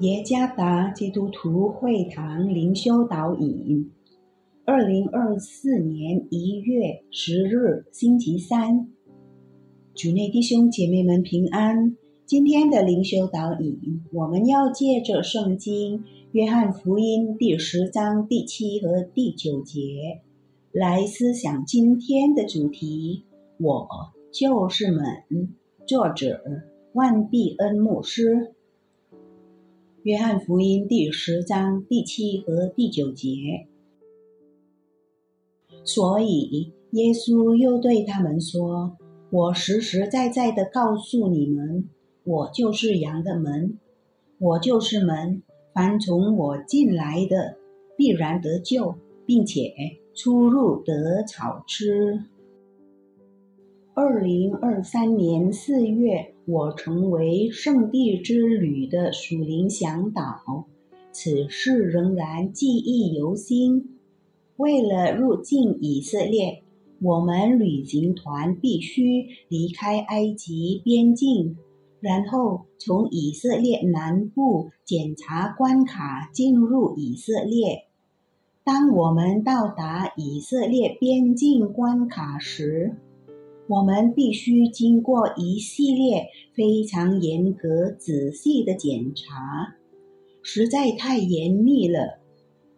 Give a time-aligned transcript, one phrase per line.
[0.00, 3.90] 耶加达基督徒会堂灵修导引，
[4.64, 8.88] 二零二四年一月十日星期三，
[9.96, 11.96] 主内弟兄姐妹们平安。
[12.26, 19.80] 今天的灵修导引，我们要借着圣经约翰福音第十章第七和第九节
[20.70, 23.24] 来思想今天的主题。
[23.58, 23.88] 我
[24.32, 25.02] 就是门。
[25.88, 26.40] 作者
[26.92, 28.54] 万必恩牧师。
[30.08, 33.66] 约翰福音第十章第七和第九节，
[35.84, 38.96] 所以耶稣又对他们说
[39.28, 41.90] ：“我实实在在的告诉你们，
[42.24, 43.78] 我就是羊的门，
[44.38, 45.42] 我就是门。
[45.74, 47.58] 凡从我进来的，
[47.94, 48.94] 必然得救，
[49.26, 49.74] 并且
[50.14, 52.24] 出入得草吃。”
[54.00, 60.66] 二零二三年四月，我成为圣地之旅的属灵向导，
[61.10, 63.98] 此事仍然记忆犹新。
[64.56, 66.62] 为了入境以色列，
[67.02, 71.56] 我们旅行团必须离开埃及边境，
[71.98, 77.86] 然后从以色列南部检查关卡进入以色列。
[78.62, 82.94] 当我们到达以色列边境关卡时，
[83.68, 89.76] 我们必须经过一系列非常严格、仔细的检查，
[90.42, 92.18] 实在太严密了，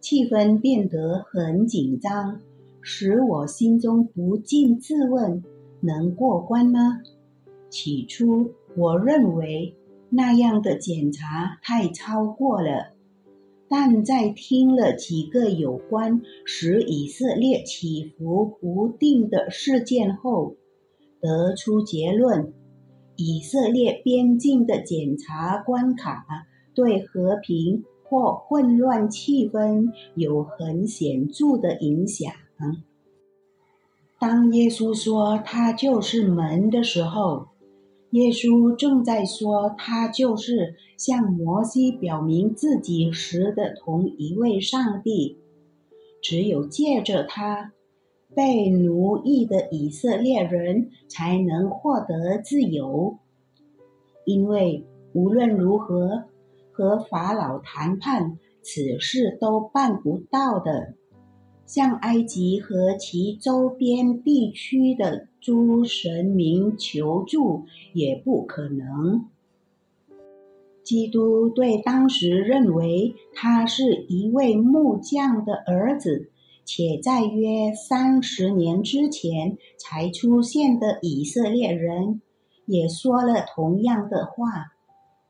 [0.00, 2.40] 气氛变得很紧张，
[2.80, 5.44] 使我心中不禁自问：
[5.82, 7.02] 能过关吗？
[7.68, 9.74] 起初，我认为
[10.08, 12.94] 那样的检查太超过了，
[13.68, 20.56] 但在听了几个有关使以色列起伏不定的事件后，
[21.20, 22.52] 得出结论：
[23.16, 26.24] 以色列边境的检查关卡
[26.74, 32.32] 对和平或混乱气氛有很显著的影响。
[34.18, 37.48] 当耶稣说他就是门的时候，
[38.10, 45.38] 耶稣正在说他就是向摩西表明自己时的同一位上帝。
[46.20, 47.72] 只有借着他。
[48.34, 53.18] 被奴役的以色列人才能获得自由，
[54.24, 56.24] 因为无论如何
[56.70, 60.94] 和法老谈判，此事都办不到的。
[61.66, 69.26] 向埃及和其周边地区的诸神明求助也不可能。
[70.82, 76.30] 基督对当时认为他是一位木匠的儿子。
[76.70, 82.20] 且在约三十年之前才出现的以色列人，
[82.66, 84.74] 也说了同样的话。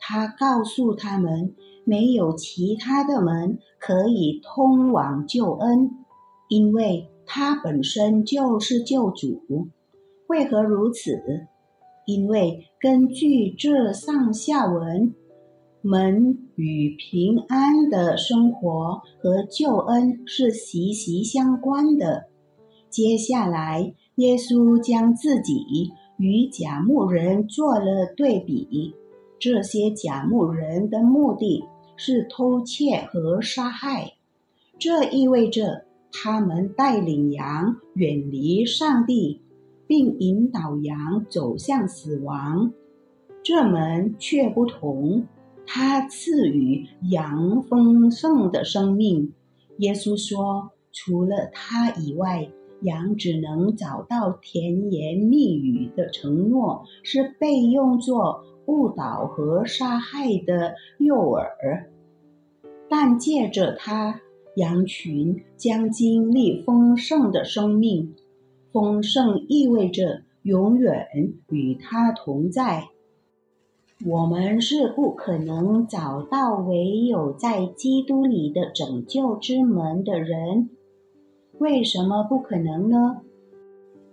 [0.00, 1.54] 他告诉他们，
[1.84, 5.92] 没有其他的门可以通往救恩，
[6.48, 9.68] 因为他本身就是救主。
[10.26, 11.46] 为何如此？
[12.04, 15.14] 因为根据这上下文。
[15.80, 22.24] 门与平安的生活和救恩是息息相关的。
[22.90, 28.94] 接下来，耶稣将自己与假牧人做了对比。
[29.38, 31.64] 这些假牧人的目的
[31.96, 34.14] 是偷窃和杀害，
[34.80, 39.40] 这意味着他们带领羊远离上帝，
[39.86, 42.72] 并引导羊走向死亡。
[43.44, 45.24] 这门却不同。
[45.70, 49.34] 他赐予羊丰盛的生命。
[49.80, 61.44] 耶稣说：“除了他以外，羊只能找到甜言蜜语的承诺，是被用作误导和杀害的诱饵。
[62.88, 64.22] 但借着他，
[64.56, 68.14] 羊群将经历丰盛的生命。
[68.72, 71.06] 丰盛意味着永远
[71.50, 72.88] 与他同在。”
[74.06, 80.70] 我们是不可能找到唯有在基督里的拯救之门的人。
[81.58, 83.22] 为什么不可能呢？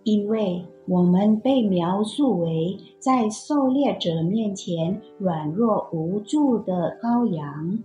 [0.04, 7.80] 因为我们被描述为在狩猎者面前软弱无助的羔羊，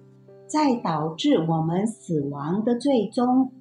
[0.47, 3.53] 在导致我们死亡的最终，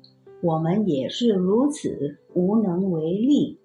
[0.42, 3.60] 我们也是如此无能为力。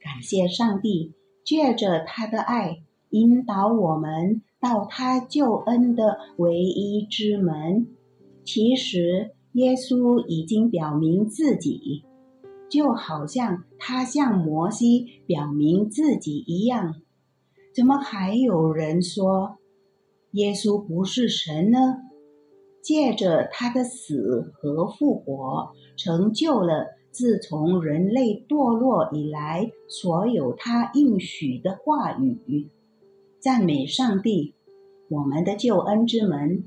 [0.00, 1.14] 感谢上帝，
[1.44, 2.82] 借着他的爱。
[3.10, 7.86] 引导我们到他救恩的唯一之门。
[8.44, 12.04] 其实，耶稣已经表明自己，
[12.68, 16.96] 就好像他向摩西表明自己一样。
[17.74, 19.58] 怎么还有人说
[20.32, 21.78] 耶稣不是神呢？
[22.82, 32.70] 借着他的死和复活，成就了自从人类堕落以来所有他应许的话语。
[33.40, 34.52] 赞美上帝，
[35.08, 36.62] 我们的救恩之门。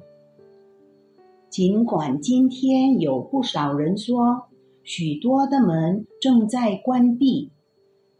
[1.47, 4.45] 尽管今天有不少人说，
[4.81, 7.51] 许多的门正在关闭，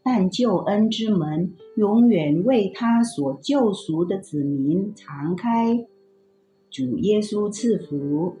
[0.04, 5.84] 但救恩之门永远为他所救赎的子民敞开。
[6.70, 8.34] 主耶稣赐福。